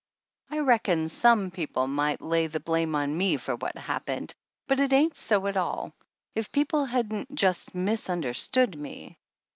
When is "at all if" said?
5.45-6.51